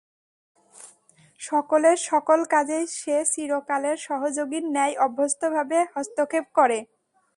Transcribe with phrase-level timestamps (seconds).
[1.41, 6.79] সকলের সকল কাজেই সে চিরকালের সহযোগীর ন্যায় অভ্যস্তভাবে হস্তক্ষেপ করে।